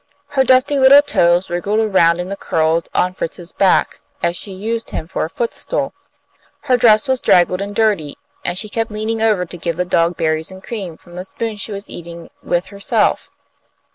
[0.29, 4.89] Her dusty little toes wriggled around in the curls on Fritz's back, as she used
[4.89, 5.93] him for a footstool.
[6.61, 10.17] Her dress was draggled and dirty, and she kept leaning over to give the dog
[10.17, 13.29] berries and cream from the spoon she was eating with herself.